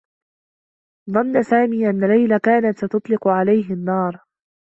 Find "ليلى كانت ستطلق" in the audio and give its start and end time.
2.07-3.27